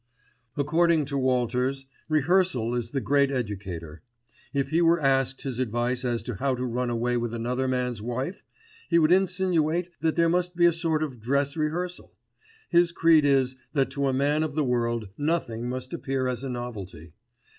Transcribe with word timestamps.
According 0.57 1.05
to 1.05 1.17
Walters, 1.19 1.85
rehearsal 2.09 2.73
is 2.73 2.89
the 2.89 3.01
great 3.01 3.29
educator. 3.29 4.01
If 4.51 4.71
he 4.71 4.81
were 4.81 4.99
asked 4.99 5.43
his 5.43 5.59
advice 5.59 6.03
as 6.03 6.23
to 6.23 6.33
how 6.37 6.55
to 6.55 6.65
run 6.65 6.89
away 6.89 7.17
with 7.17 7.35
another 7.35 7.67
man's 7.67 8.01
wife, 8.01 8.43
he 8.89 8.97
would 8.97 9.11
insinuate 9.11 9.91
that 9.99 10.15
there 10.15 10.27
must 10.27 10.55
be 10.55 10.65
a 10.65 10.73
sort 10.73 11.03
of 11.03 11.19
dress 11.19 11.55
rehearsal. 11.55 12.15
His 12.69 12.91
creed 12.91 13.25
is 13.25 13.57
that 13.73 13.91
to 13.91 14.07
a 14.07 14.11
man 14.11 14.41
of 14.41 14.55
the 14.55 14.65
world 14.65 15.09
nothing 15.19 15.69
must 15.69 15.93
appear 15.93 16.27
as 16.27 16.43
a 16.43 16.49
novelty. 16.49 17.13